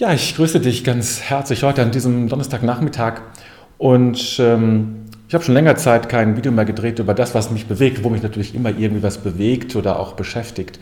Ja, 0.00 0.14
ich 0.14 0.34
grüße 0.34 0.60
dich 0.60 0.82
ganz 0.82 1.20
herzlich 1.20 1.62
heute 1.62 1.82
an 1.82 1.90
diesem 1.90 2.26
Donnerstagnachmittag. 2.26 3.20
Und 3.76 4.38
ähm, 4.40 5.02
ich 5.28 5.34
habe 5.34 5.44
schon 5.44 5.52
länger 5.52 5.76
Zeit 5.76 6.08
kein 6.08 6.38
Video 6.38 6.50
mehr 6.52 6.64
gedreht 6.64 6.98
über 7.00 7.12
das, 7.12 7.34
was 7.34 7.50
mich 7.50 7.66
bewegt, 7.66 8.02
wo 8.02 8.08
mich 8.08 8.22
natürlich 8.22 8.54
immer 8.54 8.70
irgendwie 8.70 9.02
was 9.02 9.18
bewegt 9.18 9.76
oder 9.76 10.00
auch 10.00 10.14
beschäftigt. 10.14 10.80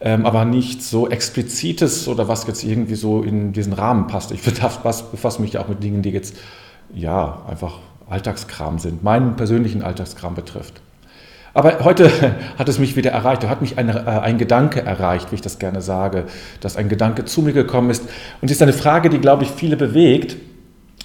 Ähm, 0.00 0.24
aber 0.24 0.46
nicht 0.46 0.82
so 0.82 1.06
explizites 1.06 2.08
oder 2.08 2.28
was 2.28 2.46
jetzt 2.46 2.64
irgendwie 2.64 2.94
so 2.94 3.22
in 3.22 3.52
diesen 3.52 3.74
Rahmen 3.74 4.06
passt. 4.06 4.32
Ich 4.32 4.40
befasse 4.40 5.42
mich 5.42 5.52
ja 5.52 5.60
auch 5.60 5.68
mit 5.68 5.82
Dingen, 5.82 6.00
die 6.00 6.08
jetzt 6.08 6.34
ja 6.94 7.42
einfach 7.46 7.80
Alltagskram 8.08 8.78
sind, 8.78 9.04
meinen 9.04 9.36
persönlichen 9.36 9.82
Alltagskram 9.82 10.34
betrifft. 10.34 10.80
Aber 11.56 11.82
heute 11.84 12.10
hat 12.58 12.68
es 12.68 12.78
mich 12.78 12.96
wieder 12.96 13.12
erreicht. 13.12 13.42
Da 13.42 13.48
hat 13.48 13.62
mich 13.62 13.78
ein, 13.78 13.88
äh, 13.88 13.92
ein 13.92 14.36
Gedanke 14.36 14.82
erreicht, 14.82 15.32
wie 15.32 15.36
ich 15.36 15.40
das 15.40 15.58
gerne 15.58 15.80
sage, 15.80 16.24
dass 16.60 16.76
ein 16.76 16.90
Gedanke 16.90 17.24
zu 17.24 17.40
mir 17.40 17.54
gekommen 17.54 17.88
ist. 17.88 18.02
Und 18.42 18.50
es 18.50 18.58
ist 18.58 18.62
eine 18.62 18.74
Frage, 18.74 19.08
die, 19.08 19.18
glaube 19.18 19.44
ich, 19.44 19.50
viele 19.50 19.78
bewegt. 19.78 20.36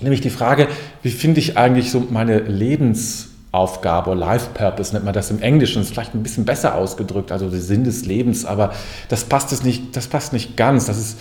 Nämlich 0.02 0.20
die 0.20 0.30
Frage, 0.30 0.68
wie 1.04 1.10
finde 1.10 1.40
ich 1.40 1.58
eigentlich 1.58 1.90
so 1.90 2.06
meine 2.10 2.40
Lebensaufgabe, 2.40 4.14
Life 4.14 4.50
Purpose 4.54 4.94
nennt 4.94 5.06
man 5.06 5.14
das 5.14 5.32
im 5.32 5.42
Englischen, 5.42 5.84
ist 5.84 5.92
vielleicht 5.92 6.16
ein 6.16 6.24
bisschen 6.24 6.44
besser 6.44 6.76
ausgedrückt, 6.76 7.32
also 7.32 7.50
der 7.50 7.62
Sinn 7.62 7.86
des 7.86 8.06
Lebens, 8.06 8.44
aber 8.44 8.74
das 9.08 9.24
passt, 9.24 9.54
es 9.54 9.64
nicht, 9.64 9.96
das 9.96 10.08
passt 10.08 10.34
nicht 10.34 10.58
ganz. 10.58 10.88
Das 10.88 10.98
ist 10.98 11.20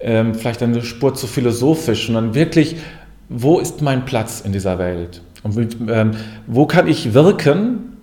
ähm, 0.00 0.34
vielleicht 0.34 0.62
eine 0.62 0.82
Spur 0.82 1.14
zu 1.14 1.26
philosophisch, 1.26 2.06
sondern 2.06 2.34
wirklich, 2.34 2.76
wo 3.30 3.58
ist 3.58 3.80
mein 3.80 4.04
Platz 4.04 4.42
in 4.42 4.52
dieser 4.52 4.78
Welt? 4.78 5.22
Und 5.42 5.78
ähm, 5.88 6.10
wo 6.46 6.66
kann 6.66 6.88
ich 6.88 7.14
wirken, 7.14 7.95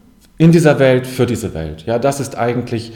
in 0.43 0.52
dieser 0.52 0.77
Welt, 0.77 1.07
für 1.07 1.25
diese 1.25 1.53
Welt. 1.53 1.85
Ja, 1.85 1.97
das 1.99 2.20
ist 2.20 2.38
eigentlich 2.38 2.91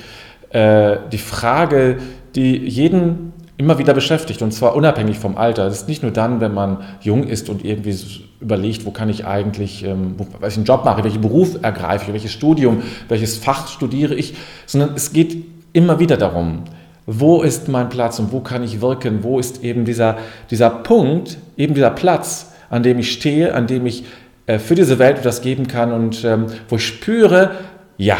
äh, 0.49 0.97
die 1.13 1.17
Frage, 1.17 1.95
die 2.35 2.57
jeden 2.57 3.31
immer 3.55 3.79
wieder 3.79 3.93
beschäftigt 3.93 4.41
und 4.41 4.51
zwar 4.51 4.75
unabhängig 4.75 5.17
vom 5.17 5.37
Alter. 5.37 5.63
Das 5.63 5.77
ist 5.77 5.87
nicht 5.87 6.03
nur 6.03 6.11
dann, 6.11 6.41
wenn 6.41 6.53
man 6.53 6.79
jung 6.99 7.23
ist 7.23 7.49
und 7.49 7.63
irgendwie 7.63 7.97
überlegt, 8.41 8.85
wo 8.85 8.91
kann 8.91 9.07
ich 9.07 9.25
eigentlich, 9.25 9.85
ähm, 9.85 10.15
welchen 10.41 10.65
Job 10.65 10.83
mache, 10.83 11.05
welchen 11.05 11.21
Beruf 11.21 11.57
ergreife 11.61 12.07
ich, 12.07 12.13
welches 12.13 12.33
Studium, 12.33 12.83
welches 13.07 13.37
Fach 13.37 13.69
studiere 13.69 14.13
ich, 14.13 14.35
sondern 14.65 14.91
es 14.95 15.13
geht 15.13 15.45
immer 15.71 15.99
wieder 15.99 16.17
darum, 16.17 16.65
wo 17.05 17.43
ist 17.43 17.69
mein 17.69 17.87
Platz 17.87 18.19
und 18.19 18.33
wo 18.33 18.41
kann 18.41 18.61
ich 18.61 18.81
wirken, 18.81 19.23
wo 19.23 19.39
ist 19.39 19.63
eben 19.63 19.85
dieser, 19.85 20.17
dieser 20.51 20.69
Punkt, 20.69 21.37
eben 21.55 21.75
dieser 21.75 21.91
Platz, 21.91 22.51
an 22.69 22.83
dem 22.83 22.99
ich 22.99 23.13
stehe, 23.13 23.55
an 23.55 23.67
dem 23.67 23.85
ich 23.85 24.03
für 24.47 24.75
diese 24.75 24.99
Welt 24.99 25.19
etwas 25.19 25.41
geben 25.41 25.67
kann 25.67 25.91
und 25.91 26.23
ähm, 26.23 26.47
wo 26.69 26.77
ich 26.77 26.87
spüre, 26.87 27.51
ja, 27.97 28.17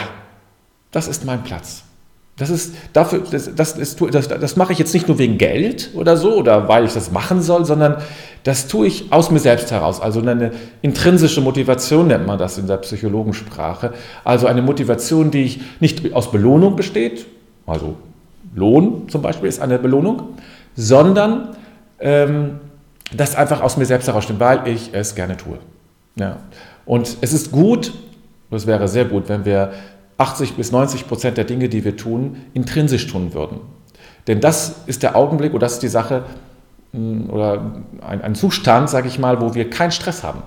das 0.91 1.07
ist 1.07 1.25
mein 1.25 1.43
Platz. 1.43 1.83
Das 2.37 2.51
ist 2.51 2.75
dafür, 2.93 3.23
das, 3.31 3.55
das, 3.55 3.77
ist, 3.77 3.99
das, 4.13 4.27
das 4.27 4.55
mache 4.55 4.71
ich 4.71 4.77
jetzt 4.77 4.93
nicht 4.93 5.07
nur 5.07 5.17
wegen 5.17 5.39
Geld 5.39 5.89
oder 5.95 6.17
so 6.17 6.35
oder 6.35 6.67
weil 6.67 6.85
ich 6.85 6.93
das 6.93 7.11
machen 7.11 7.41
soll, 7.41 7.65
sondern 7.65 7.97
das 8.43 8.67
tue 8.67 8.85
ich 8.85 9.11
aus 9.11 9.31
mir 9.31 9.39
selbst 9.39 9.71
heraus. 9.71 9.99
Also 9.99 10.19
eine 10.19 10.51
intrinsische 10.83 11.41
Motivation 11.41 12.07
nennt 12.07 12.27
man 12.27 12.37
das 12.37 12.59
in 12.59 12.67
der 12.67 12.77
Psychologensprache. 12.77 13.93
Also 14.23 14.45
eine 14.45 14.61
Motivation, 14.61 15.31
die 15.31 15.43
ich 15.43 15.61
nicht 15.79 16.13
aus 16.13 16.31
Belohnung 16.31 16.75
besteht, 16.75 17.25
also 17.65 17.95
Lohn 18.53 19.09
zum 19.09 19.23
Beispiel 19.23 19.49
ist 19.49 19.59
eine 19.59 19.79
Belohnung, 19.79 20.37
sondern 20.75 21.55
ähm, 21.99 22.59
das 23.15 23.35
einfach 23.35 23.61
aus 23.61 23.77
mir 23.77 23.85
selbst 23.85 24.07
heraussteht, 24.07 24.39
weil 24.39 24.67
ich 24.67 24.91
es 24.93 25.15
gerne 25.15 25.37
tue. 25.37 25.57
Ja. 26.19 26.37
Und 26.85 27.17
es 27.21 27.33
ist 27.33 27.51
gut, 27.51 27.93
es 28.51 28.65
wäre 28.65 28.87
sehr 28.87 29.05
gut, 29.05 29.29
wenn 29.29 29.45
wir 29.45 29.73
80 30.17 30.55
bis 30.55 30.71
90 30.71 31.07
Prozent 31.07 31.37
der 31.37 31.43
Dinge, 31.43 31.69
die 31.69 31.83
wir 31.83 31.95
tun, 31.95 32.37
intrinsisch 32.53 33.07
tun 33.07 33.33
würden. 33.33 33.59
Denn 34.27 34.41
das 34.41 34.81
ist 34.87 35.03
der 35.03 35.15
Augenblick 35.15 35.53
oder 35.53 35.61
das 35.61 35.73
ist 35.73 35.83
die 35.83 35.87
Sache 35.87 36.23
mm, 36.91 37.29
oder 37.29 37.83
ein, 38.01 38.21
ein 38.21 38.35
Zustand, 38.35 38.89
sage 38.89 39.07
ich 39.07 39.19
mal, 39.19 39.41
wo 39.41 39.53
wir 39.53 39.69
keinen 39.69 39.91
Stress 39.91 40.23
haben. 40.23 40.41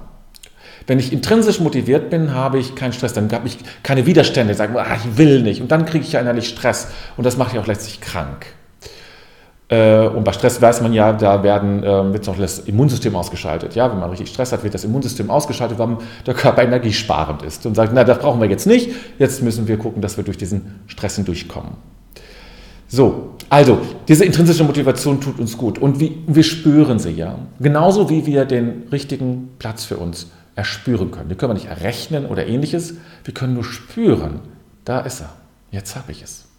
Wenn 0.86 0.98
ich 0.98 1.12
intrinsisch 1.12 1.60
motiviert 1.60 2.10
bin, 2.10 2.34
habe 2.34 2.58
ich 2.58 2.74
keinen 2.74 2.92
Stress, 2.92 3.12
dann 3.12 3.30
habe 3.30 3.46
ich 3.46 3.58
keine 3.82 4.06
Widerstände, 4.06 4.54
sagen, 4.54 4.76
ah, 4.76 4.96
ich 4.96 5.18
will 5.18 5.42
nicht 5.42 5.60
und 5.60 5.70
dann 5.70 5.84
kriege 5.84 6.04
ich 6.04 6.12
ja 6.12 6.20
innerlich 6.20 6.48
Stress 6.48 6.88
und 7.16 7.24
das 7.24 7.36
macht 7.36 7.54
ja 7.54 7.60
auch 7.60 7.66
letztlich 7.66 8.00
krank. 8.00 8.46
Äh, 9.70 10.08
und 10.08 10.24
bei 10.24 10.32
Stress 10.32 10.60
weiß 10.60 10.82
man 10.82 10.92
ja, 10.92 11.12
da 11.12 11.42
werden, 11.42 11.84
äh, 11.84 12.12
wird 12.12 12.26
noch 12.26 12.36
das 12.36 12.58
Immunsystem 12.58 13.14
ausgeschaltet. 13.14 13.76
Ja, 13.76 13.90
wenn 13.90 14.00
man 14.00 14.10
richtig 14.10 14.28
Stress 14.28 14.52
hat, 14.52 14.64
wird 14.64 14.74
das 14.74 14.84
Immunsystem 14.84 15.30
ausgeschaltet, 15.30 15.78
weil 15.78 15.96
der 16.26 16.34
Körper 16.34 16.62
energiesparend 16.62 17.42
ist 17.42 17.64
und 17.66 17.76
sagt, 17.76 17.92
na, 17.94 18.02
das 18.02 18.18
brauchen 18.18 18.40
wir 18.40 18.48
jetzt 18.48 18.66
nicht. 18.66 18.90
Jetzt 19.18 19.42
müssen 19.42 19.68
wir 19.68 19.78
gucken, 19.78 20.02
dass 20.02 20.16
wir 20.16 20.24
durch 20.24 20.36
diesen 20.36 20.80
Stress 20.88 21.16
hindurchkommen. 21.16 21.72
So, 22.88 23.36
also 23.48 23.78
diese 24.08 24.24
intrinsische 24.24 24.64
Motivation 24.64 25.20
tut 25.20 25.38
uns 25.38 25.56
gut 25.56 25.78
und 25.78 26.00
wie, 26.00 26.18
wir 26.26 26.42
spüren 26.42 26.98
sie 26.98 27.12
ja. 27.12 27.36
Genauso 27.60 28.10
wie 28.10 28.26
wir 28.26 28.46
den 28.46 28.88
richtigen 28.90 29.50
Platz 29.60 29.84
für 29.84 29.96
uns 29.96 30.26
erspüren 30.56 31.12
können. 31.12 31.28
Die 31.28 31.36
können 31.36 31.50
wir 31.50 31.54
nicht 31.54 31.68
errechnen 31.68 32.26
oder 32.26 32.44
ähnliches. 32.46 32.94
Wir 33.22 33.32
können 33.32 33.54
nur 33.54 33.64
spüren, 33.64 34.40
da 34.84 34.98
ist 35.00 35.20
er. 35.20 35.30
Jetzt 35.70 35.94
habe 35.94 36.10
ich 36.10 36.22
es. 36.22 36.49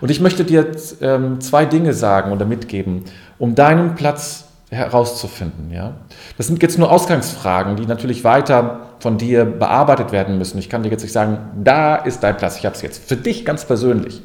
Und 0.00 0.10
ich 0.10 0.20
möchte 0.20 0.44
dir 0.44 0.66
ähm, 1.00 1.40
zwei 1.40 1.64
Dinge 1.64 1.92
sagen 1.92 2.32
oder 2.32 2.44
mitgeben, 2.44 3.04
um 3.38 3.54
deinen 3.54 3.94
Platz 3.94 4.44
herauszufinden. 4.70 5.70
Ja? 5.72 5.94
Das 6.36 6.46
sind 6.46 6.62
jetzt 6.62 6.78
nur 6.78 6.90
Ausgangsfragen, 6.90 7.76
die 7.76 7.86
natürlich 7.86 8.24
weiter 8.24 8.80
von 8.98 9.18
dir 9.18 9.44
bearbeitet 9.44 10.12
werden 10.12 10.38
müssen. 10.38 10.58
Ich 10.58 10.68
kann 10.68 10.82
dir 10.82 10.90
jetzt 10.90 11.02
nicht 11.02 11.12
sagen, 11.12 11.38
da 11.62 11.96
ist 11.96 12.22
dein 12.22 12.36
Platz, 12.36 12.58
ich 12.58 12.66
habe 12.66 12.74
es 12.74 12.82
jetzt. 12.82 13.08
Für 13.08 13.16
dich 13.16 13.44
ganz 13.44 13.64
persönlich. 13.64 14.22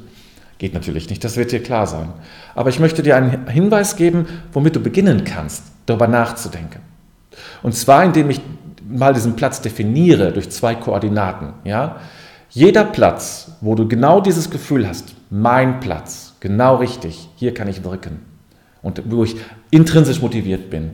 Geht 0.58 0.74
natürlich 0.74 1.10
nicht, 1.10 1.24
das 1.24 1.38
wird 1.38 1.52
dir 1.52 1.64
klar 1.64 1.88
sein. 1.88 2.14
Aber 2.54 2.70
ich 2.70 2.80
möchte 2.80 3.02
dir 3.02 3.16
einen 3.16 3.48
Hinweis 3.48 3.96
geben, 3.96 4.28
womit 4.54 4.76
du 4.76 4.80
beginnen 4.80 5.24
kannst, 5.24 5.64
darüber 5.86 6.08
nachzudenken. 6.08 6.82
Und 7.64 7.76
zwar, 7.76 8.04
indem 8.04 8.30
ich 8.30 8.42
mal 8.88 9.14
diesen 9.14 9.36
Platz 9.36 9.62
definiere 9.62 10.32
durch 10.32 10.50
zwei 10.50 10.76
Koordinaten. 10.76 11.54
Ja? 11.64 11.98
Jeder 12.54 12.84
Platz, 12.84 13.54
wo 13.62 13.76
du 13.76 13.88
genau 13.88 14.20
dieses 14.20 14.50
Gefühl 14.50 14.86
hast, 14.86 15.16
mein 15.30 15.80
Platz, 15.80 16.34
genau 16.42 16.76
richtig, 16.76 17.30
hier 17.38 17.54
kann 17.54 17.70
ich 17.70 17.86
wirken 17.86 18.20
und 18.82 19.10
wo 19.10 19.24
ich 19.24 19.38
intrinsisch 19.70 20.22
motiviert 20.22 20.70
bin. 20.70 20.92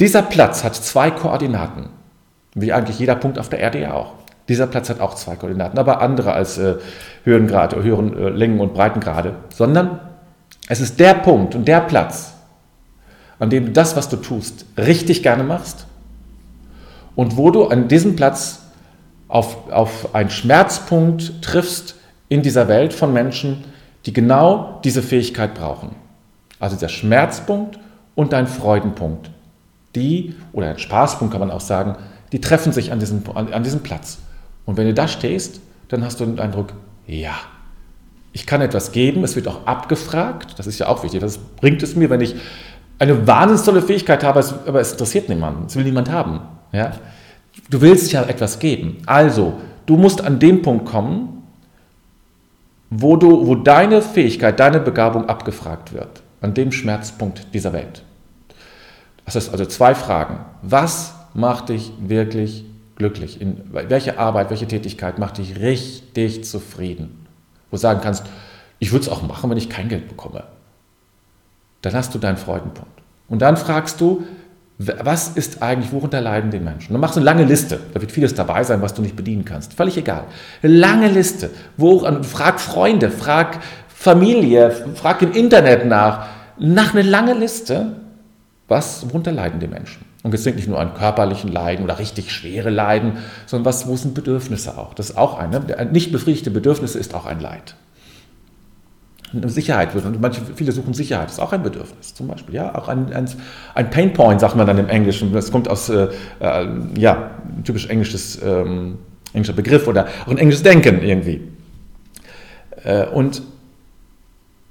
Dieser 0.00 0.22
Platz 0.22 0.64
hat 0.64 0.74
zwei 0.74 1.12
Koordinaten, 1.12 1.90
wie 2.54 2.72
eigentlich 2.72 2.98
jeder 2.98 3.14
Punkt 3.14 3.38
auf 3.38 3.50
der 3.50 3.60
Erde 3.60 3.80
ja 3.80 3.94
auch. 3.94 4.14
Dieser 4.48 4.66
Platz 4.66 4.90
hat 4.90 4.98
auch 4.98 5.14
zwei 5.14 5.36
Koordinaten, 5.36 5.78
aber 5.78 6.00
andere 6.00 6.32
als 6.32 6.58
äh, 6.58 6.78
Höhengrade, 7.22 7.80
höheren 7.80 8.18
äh, 8.18 8.30
Längen- 8.30 8.58
und 8.58 8.74
Breitengrade, 8.74 9.36
sondern 9.54 10.00
es 10.68 10.80
ist 10.80 10.98
der 10.98 11.14
Punkt 11.14 11.54
und 11.54 11.68
der 11.68 11.82
Platz, 11.82 12.32
an 13.38 13.48
dem 13.48 13.66
du 13.66 13.70
das, 13.70 13.94
was 13.94 14.08
du 14.08 14.16
tust, 14.16 14.66
richtig 14.76 15.22
gerne 15.22 15.44
machst 15.44 15.86
und 17.14 17.36
wo 17.36 17.52
du 17.52 17.68
an 17.68 17.86
diesem 17.86 18.16
Platz 18.16 18.60
auf, 19.30 19.70
auf 19.70 20.14
einen 20.14 20.30
Schmerzpunkt 20.30 21.42
triffst 21.42 21.94
in 22.28 22.42
dieser 22.42 22.68
Welt 22.68 22.92
von 22.92 23.12
Menschen, 23.12 23.64
die 24.06 24.12
genau 24.12 24.80
diese 24.84 25.02
Fähigkeit 25.02 25.54
brauchen. 25.54 25.94
Also 26.58 26.76
der 26.76 26.88
Schmerzpunkt 26.88 27.78
und 28.14 28.32
dein 28.32 28.46
Freudenpunkt. 28.46 29.30
Die, 29.94 30.34
oder 30.52 30.68
ein 30.68 30.78
Spaßpunkt 30.78 31.32
kann 31.32 31.40
man 31.40 31.50
auch 31.50 31.60
sagen, 31.60 31.96
die 32.32 32.40
treffen 32.40 32.72
sich 32.72 32.92
an 32.92 32.98
diesem, 32.98 33.22
an, 33.34 33.52
an 33.52 33.62
diesem 33.62 33.80
Platz. 33.80 34.18
Und 34.66 34.76
wenn 34.76 34.86
du 34.86 34.94
da 34.94 35.08
stehst, 35.08 35.60
dann 35.88 36.04
hast 36.04 36.20
du 36.20 36.26
den 36.26 36.38
Eindruck, 36.38 36.72
ja, 37.06 37.34
ich 38.32 38.46
kann 38.46 38.60
etwas 38.60 38.92
geben, 38.92 39.24
es 39.24 39.34
wird 39.34 39.48
auch 39.48 39.66
abgefragt, 39.66 40.58
das 40.58 40.66
ist 40.66 40.78
ja 40.78 40.86
auch 40.86 41.02
wichtig. 41.02 41.22
Was 41.22 41.38
bringt 41.38 41.82
es 41.82 41.96
mir, 41.96 42.10
wenn 42.10 42.20
ich 42.20 42.36
eine 42.98 43.26
wahnsinnig 43.26 43.64
tolle 43.64 43.82
Fähigkeit 43.82 44.22
habe, 44.22 44.44
aber 44.66 44.80
es 44.80 44.92
interessiert 44.92 45.28
niemanden, 45.28 45.66
es 45.66 45.74
will 45.74 45.84
niemand 45.84 46.10
haben. 46.10 46.40
Ja? 46.72 46.92
Du 47.70 47.80
willst 47.80 48.12
ja 48.12 48.24
etwas 48.24 48.58
geben. 48.58 48.98
Also, 49.06 49.54
du 49.86 49.96
musst 49.96 50.22
an 50.22 50.40
dem 50.40 50.62
Punkt 50.62 50.86
kommen, 50.86 51.44
wo, 52.90 53.16
du, 53.16 53.46
wo 53.46 53.54
deine 53.54 54.02
Fähigkeit, 54.02 54.58
deine 54.58 54.80
Begabung 54.80 55.28
abgefragt 55.28 55.92
wird. 55.92 56.22
An 56.40 56.54
dem 56.54 56.72
Schmerzpunkt 56.72 57.54
dieser 57.54 57.72
Welt. 57.72 58.02
Das 59.24 59.36
ist 59.36 59.50
also 59.50 59.64
zwei 59.66 59.94
Fragen. 59.94 60.40
Was 60.62 61.14
macht 61.32 61.68
dich 61.68 61.92
wirklich 62.00 62.64
glücklich? 62.96 63.40
In 63.40 63.60
welche 63.70 64.18
Arbeit, 64.18 64.50
welche 64.50 64.66
Tätigkeit 64.66 65.20
macht 65.20 65.38
dich 65.38 65.60
richtig 65.60 66.44
zufrieden? 66.44 67.26
Wo 67.70 67.76
du 67.76 67.80
sagen 67.80 68.00
kannst, 68.02 68.24
ich 68.80 68.90
würde 68.90 69.04
es 69.04 69.08
auch 69.08 69.22
machen, 69.22 69.48
wenn 69.48 69.58
ich 69.58 69.70
kein 69.70 69.88
Geld 69.88 70.08
bekomme. 70.08 70.42
Dann 71.82 71.94
hast 71.94 72.12
du 72.14 72.18
deinen 72.18 72.36
Freudenpunkt. 72.36 72.90
Und 73.28 73.40
dann 73.42 73.56
fragst 73.56 74.00
du, 74.00 74.24
was 74.82 75.28
ist 75.28 75.62
eigentlich, 75.62 75.92
worunter 75.92 76.22
leiden 76.22 76.50
die 76.50 76.58
Menschen? 76.58 76.94
Du 76.94 76.98
machst 76.98 77.16
eine 77.16 77.26
lange 77.26 77.44
Liste, 77.44 77.80
da 77.92 78.00
wird 78.00 78.10
vieles 78.10 78.34
dabei 78.34 78.64
sein, 78.64 78.80
was 78.80 78.94
du 78.94 79.02
nicht 79.02 79.14
bedienen 79.14 79.44
kannst. 79.44 79.74
Völlig 79.74 79.98
egal. 79.98 80.24
Eine 80.62 80.72
lange 80.72 81.08
Liste. 81.08 81.50
Wo, 81.76 81.98
frag 82.22 82.58
Freunde, 82.60 83.10
frag 83.10 83.58
Familie, 83.88 84.70
frag 84.94 85.20
im 85.20 85.32
Internet 85.32 85.84
nach. 85.84 86.28
Nach 86.58 86.94
einer 86.94 87.02
langen 87.02 87.38
Liste, 87.38 87.96
was, 88.68 89.06
worunter 89.10 89.32
leiden 89.32 89.60
die 89.60 89.66
Menschen? 89.66 90.06
Und 90.22 90.32
es 90.32 90.44
sind 90.44 90.56
nicht 90.56 90.68
nur 90.68 90.80
an 90.80 90.94
körperlichen 90.94 91.52
Leiden 91.52 91.84
oder 91.84 91.98
richtig 91.98 92.32
schwere 92.32 92.70
Leiden, 92.70 93.18
sondern 93.44 93.66
was, 93.66 93.86
wo 93.86 93.96
sind 93.96 94.14
Bedürfnisse 94.14 94.78
auch? 94.78 94.94
Das 94.94 95.10
ist 95.10 95.18
auch 95.18 95.38
ein, 95.38 95.50
ne? 95.50 95.88
nicht 95.92 96.10
befriedigte 96.10 96.50
Bedürfnisse 96.50 96.98
ist 96.98 97.14
auch 97.14 97.26
ein 97.26 97.40
Leid. 97.40 97.74
Sicherheit 99.32 99.94
wird. 99.94 100.04
Und 100.04 100.20
manche, 100.20 100.40
viele 100.54 100.72
suchen 100.72 100.94
Sicherheit, 100.94 101.26
das 101.26 101.34
ist 101.34 101.40
auch 101.40 101.52
ein 101.52 101.62
Bedürfnis 101.62 102.14
zum 102.14 102.28
Beispiel. 102.28 102.54
Ja, 102.56 102.74
auch 102.74 102.88
ein, 102.88 103.12
ein, 103.12 103.28
ein 103.74 103.90
Painpoint, 103.90 104.40
sagt 104.40 104.56
man 104.56 104.66
dann 104.66 104.78
im 104.78 104.88
Englischen. 104.88 105.32
Das 105.32 105.52
kommt 105.52 105.68
aus, 105.68 105.88
äh, 105.88 106.08
äh, 106.40 106.66
ja, 106.96 107.30
typisch 107.64 107.86
englisches, 107.88 108.40
ähm, 108.42 108.98
englischer 109.32 109.52
Begriff 109.52 109.86
oder 109.86 110.06
auch 110.24 110.30
ein 110.30 110.38
englisches 110.38 110.62
Denken 110.62 111.02
irgendwie. 111.02 111.42
Äh, 112.84 113.06
und 113.06 113.42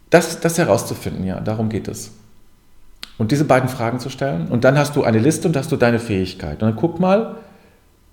das, 0.09 0.39
das 0.39 0.57
herauszufinden, 0.57 1.25
ja, 1.25 1.39
darum 1.39 1.69
geht 1.69 1.87
es. 1.87 2.11
Und 3.17 3.31
diese 3.31 3.45
beiden 3.45 3.69
Fragen 3.69 3.99
zu 3.99 4.09
stellen. 4.09 4.47
Und 4.47 4.63
dann 4.63 4.77
hast 4.77 4.95
du 4.95 5.03
eine 5.03 5.19
Liste 5.19 5.47
und 5.47 5.55
hast 5.55 5.71
du 5.71 5.75
deine 5.75 5.99
Fähigkeit. 5.99 6.61
Und 6.61 6.69
dann 6.69 6.75
guck 6.75 6.99
mal, 6.99 7.35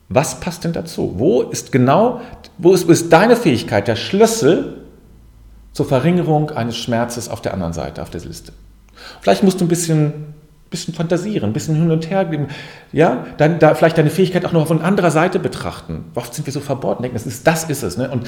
was 0.09 0.39
passt 0.41 0.65
denn 0.65 0.73
dazu? 0.73 1.15
Wo 1.17 1.43
ist 1.43 1.73
genau, 1.73 2.21
wo 2.59 2.73
ist, 2.73 2.87
wo 2.87 2.93
ist 2.93 3.13
deine 3.13 3.37
Fähigkeit, 3.37 3.89
der 3.89 3.97
Schlüssel 3.97 4.86
zur 5.77 5.85
Verringerung 5.85 6.51
eines 6.53 6.75
Schmerzes 6.75 7.29
auf 7.29 7.43
der 7.43 7.53
anderen 7.53 7.75
Seite, 7.75 8.01
auf 8.01 8.09
der 8.09 8.23
Liste? 8.23 8.53
Vielleicht 9.21 9.43
musst 9.43 9.61
du 9.61 9.67
ein 9.67 9.69
bisschen, 9.69 10.33
bisschen 10.71 10.95
fantasieren, 10.95 11.51
ein 11.51 11.53
bisschen 11.53 11.75
hin 11.75 11.91
und 11.91 12.09
her 12.09 12.25
geben, 12.25 12.47
ja, 12.93 13.27
dann 13.37 13.59
da 13.59 13.75
vielleicht 13.75 13.99
deine 13.99 14.09
Fähigkeit 14.09 14.47
auch 14.47 14.53
noch 14.53 14.67
von 14.67 14.81
anderer 14.81 15.11
Seite 15.11 15.39
betrachten. 15.39 16.07
Oft 16.15 16.33
sind 16.33 16.47
wir 16.47 16.53
so 16.55 16.61
verbohrt 16.61 16.97
und 16.99 17.03
denken, 17.03 17.17
das 17.19 17.27
ist, 17.27 17.47
das 17.47 17.65
ist 17.65 17.83
es. 17.83 17.99
Ne? 17.99 18.11
Und 18.11 18.27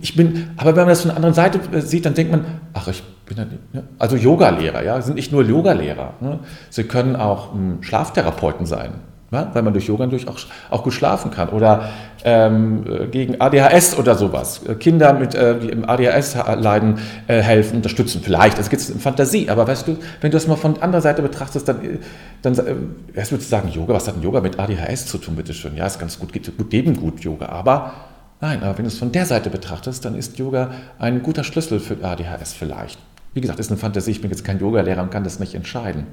ich 0.00 0.16
bin, 0.16 0.48
aber 0.56 0.70
wenn 0.76 0.84
man 0.84 0.88
das 0.88 1.02
von 1.02 1.10
der 1.10 1.16
anderen 1.16 1.34
Seite 1.34 1.60
sieht, 1.82 2.06
dann 2.06 2.14
denkt 2.14 2.32
man, 2.32 2.46
ach, 2.72 2.88
ich 2.88 3.02
bin 3.26 3.36
ja, 3.36 3.44
ne? 3.74 3.86
also 3.98 4.16
Yogalehrer, 4.16 4.82
ja, 4.82 5.02
sind 5.02 5.16
nicht 5.16 5.30
nur 5.30 5.44
Yogalehrer. 5.44 6.14
Ne? 6.20 6.38
Sie 6.70 6.84
können 6.84 7.16
auch 7.16 7.52
um, 7.52 7.82
Schlaftherapeuten 7.82 8.64
sein. 8.64 8.92
Ja, 9.30 9.50
weil 9.52 9.62
man 9.62 9.74
durch 9.74 9.86
Yoga 9.86 10.06
natürlich 10.06 10.26
auch, 10.26 10.38
auch 10.70 10.82
gut 10.82 10.94
schlafen 10.94 11.30
kann. 11.30 11.50
Oder 11.50 11.90
ähm, 12.24 13.10
gegen 13.10 13.38
ADHS 13.38 13.98
oder 13.98 14.14
sowas. 14.14 14.62
Kinder, 14.80 15.12
mit, 15.12 15.34
äh, 15.34 15.58
die 15.58 15.68
im 15.68 15.86
ADHS 15.86 16.36
leiden, 16.56 16.98
äh, 17.26 17.42
helfen, 17.42 17.76
unterstützen. 17.76 18.22
Vielleicht, 18.24 18.58
das 18.58 18.70
gibt 18.70 18.80
es 18.80 18.88
in 18.88 18.98
Fantasie. 18.98 19.50
Aber 19.50 19.66
weißt 19.68 19.86
du, 19.86 19.98
wenn 20.22 20.30
du 20.30 20.36
das 20.36 20.46
mal 20.46 20.56
von 20.56 20.74
der 20.74 20.82
anderen 20.82 21.02
Seite 21.02 21.20
betrachtest, 21.20 21.68
dann, 21.68 21.98
dann 22.40 22.54
äh, 22.54 22.74
erst 23.14 23.32
würdest 23.32 23.50
du 23.50 23.56
sagen, 23.56 23.68
Yoga, 23.68 23.92
was 23.92 24.08
hat 24.08 24.16
denn 24.16 24.22
Yoga 24.22 24.40
mit 24.40 24.58
ADHS 24.58 25.06
zu 25.06 25.18
tun, 25.18 25.36
bitteschön? 25.36 25.76
Ja, 25.76 25.86
ist 25.86 25.98
ganz 25.98 26.18
gut, 26.18 26.32
geht 26.32 26.56
gut 26.56 26.72
eben 26.72 26.96
gut 26.96 27.20
Yoga. 27.20 27.50
Aber 27.50 27.92
nein, 28.40 28.62
aber 28.62 28.78
wenn 28.78 28.84
du 28.84 28.90
es 28.90 28.98
von 28.98 29.12
der 29.12 29.26
Seite 29.26 29.50
betrachtest, 29.50 30.06
dann 30.06 30.14
ist 30.14 30.38
Yoga 30.38 30.70
ein 30.98 31.22
guter 31.22 31.44
Schlüssel 31.44 31.80
für 31.80 32.02
ADHS 32.02 32.54
vielleicht. 32.54 32.98
Wie 33.34 33.42
gesagt, 33.42 33.60
ist 33.60 33.70
eine 33.70 33.78
Fantasie, 33.78 34.12
ich 34.12 34.22
bin 34.22 34.30
jetzt 34.30 34.42
kein 34.42 34.58
Yogalehrer 34.58 35.02
und 35.02 35.10
kann 35.10 35.22
das 35.22 35.38
nicht 35.38 35.54
entscheiden 35.54 36.06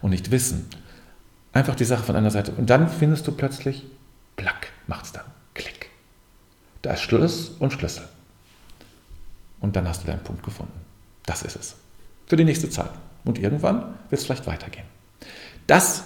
und 0.00 0.10
nicht 0.10 0.30
wissen. 0.30 0.68
Einfach 1.52 1.74
die 1.74 1.84
Sache 1.84 2.02
von 2.02 2.16
einer 2.16 2.30
Seite. 2.30 2.52
Und 2.52 2.70
dann 2.70 2.88
findest 2.88 3.26
du 3.26 3.32
plötzlich, 3.32 3.84
plack, 4.36 4.68
macht 4.86 5.06
es 5.06 5.12
dann, 5.12 5.24
klick. 5.54 5.90
Da 6.82 6.92
ist 6.92 7.02
Schluss 7.02 7.50
und 7.58 7.72
Schlüssel. 7.72 8.04
Und 9.60 9.76
dann 9.76 9.88
hast 9.88 10.02
du 10.02 10.06
deinen 10.06 10.24
Punkt 10.24 10.42
gefunden. 10.42 10.80
Das 11.26 11.42
ist 11.42 11.56
es. 11.56 11.76
Für 12.26 12.36
die 12.36 12.44
nächste 12.44 12.70
Zeit. 12.70 12.90
Und 13.24 13.38
irgendwann 13.38 13.94
wird 14.10 14.20
es 14.20 14.24
vielleicht 14.24 14.46
weitergehen. 14.46 14.86
Das 15.66 16.04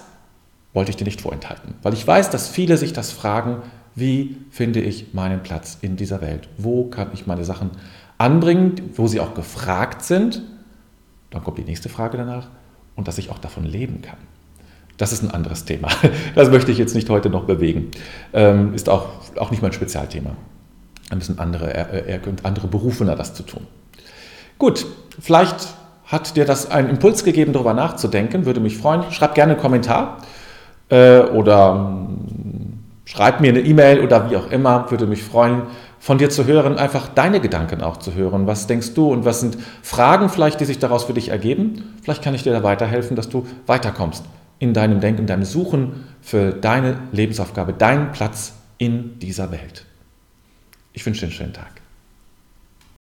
wollte 0.75 0.91
ich 0.91 0.97
dir 0.97 1.05
nicht 1.05 1.23
vorenthalten, 1.23 1.75
weil 1.83 1.95
ich 1.95 2.07
weiß, 2.07 2.29
dass 2.29 2.49
viele 2.49 2.77
sich 2.77 2.93
das 2.93 3.11
fragen, 3.11 3.63
wie 3.95 4.37
finde 4.51 4.81
ich 4.81 5.15
meinen 5.15 5.43
Platz 5.43 5.79
in 5.81 5.97
dieser 5.97 6.21
Welt? 6.21 6.51
Wo 6.59 6.85
kann 6.85 7.13
ich 7.15 7.27
meine 7.27 7.47
Sachen 7.47 7.71
anbringen, 8.19 8.91
wo 8.95 9.09
sie 9.09 9.21
auch 9.21 9.33
gefragt 9.33 10.03
sind? 10.03 10.43
Dann 11.31 11.43
kommt 11.43 11.57
die 11.57 11.65
nächste 11.65 11.89
Frage 11.89 12.19
danach 12.19 12.49
und 12.95 13.09
dass 13.09 13.17
ich 13.17 13.31
auch 13.31 13.39
davon 13.39 13.65
leben 13.65 14.03
kann. 14.03 14.19
Das 14.97 15.13
ist 15.13 15.23
ein 15.23 15.31
anderes 15.31 15.65
Thema. 15.65 15.89
Das 16.35 16.51
möchte 16.51 16.73
ich 16.73 16.79
jetzt 16.79 16.95
nicht 16.95 17.09
heute 17.11 17.31
noch 17.31 17.45
bewegen. 17.45 17.91
Ähm, 18.33 18.75
ist 18.75 18.89
auch, 18.89 19.09
auch 19.39 19.51
nicht 19.51 19.63
mein 19.63 19.73
Spezialthema. 19.73 20.31
Da 21.09 21.17
müssen 21.17 21.39
andere, 21.39 21.73
er, 21.73 22.21
andere 22.43 22.67
Berufe 22.67 23.05
das 23.05 23.35
zu 23.35 23.43
tun. 23.43 23.67
Gut, 24.59 24.87
vielleicht 25.21 25.69
hat 26.05 26.37
dir 26.37 26.45
das 26.45 26.71
einen 26.71 26.89
Impuls 26.89 27.25
gegeben, 27.25 27.53
darüber 27.53 27.75
nachzudenken. 27.75 28.47
Würde 28.47 28.61
mich 28.61 28.79
freuen. 28.79 29.03
Schreib 29.11 29.35
gerne 29.35 29.53
einen 29.53 29.61
Kommentar 29.61 30.19
äh, 30.89 31.21
oder 31.21 31.97
ähm, 32.09 32.79
schreib 33.05 33.41
mir 33.41 33.51
eine 33.51 33.61
E-Mail 33.61 34.01
oder 34.01 34.31
wie 34.31 34.37
auch 34.37 34.51
immer. 34.51 34.91
Würde 34.91 35.07
mich 35.07 35.23
freuen, 35.23 35.63
von 35.99 36.19
dir 36.19 36.31
zu 36.31 36.45
hören, 36.45 36.79
einfach 36.79 37.09
deine 37.09 37.41
Gedanken 37.41 37.83
auch 37.83 37.97
zu 37.97 38.15
hören. 38.15 38.47
Was 38.47 38.67
denkst 38.67 38.95
du 38.95 39.13
und 39.13 39.25
was 39.25 39.41
sind 39.41 39.59
Fragen 39.83 40.29
vielleicht, 40.29 40.61
die 40.61 40.65
sich 40.65 40.79
daraus 40.79 41.05
für 41.05 41.15
dich 41.15 41.31
ergeben? 41.31 41.95
Vielleicht 42.03 42.23
kann 42.23 42.35
ich 42.35 42.45
dir 42.45 42.53
da 42.53 42.63
weiterhelfen, 42.63 43.17
dass 43.17 43.29
du 43.29 43.47
weiterkommst 43.67 44.25
in 44.59 44.73
deinem 44.73 45.01
Denken, 45.01 45.23
in 45.23 45.27
deinem 45.27 45.45
Suchen 45.45 46.05
für 46.21 46.53
deine 46.53 46.99
Lebensaufgabe, 47.13 47.73
deinen 47.73 48.13
Platz 48.13 48.55
in 48.79 49.19
dieser 49.19 49.51
Welt. 49.51 49.85
Ich 50.93 51.05
wünsche 51.05 51.21
dir 51.21 51.27
einen 51.27 51.37
schönen 51.37 51.53
Tag. 51.53 51.76